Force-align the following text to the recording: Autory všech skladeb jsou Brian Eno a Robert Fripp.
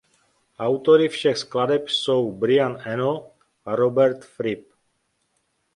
Autory 0.59 1.09
všech 1.09 1.37
skladeb 1.37 1.89
jsou 1.89 2.31
Brian 2.31 2.77
Eno 2.85 3.31
a 3.65 3.75
Robert 3.75 4.25
Fripp. 4.25 4.71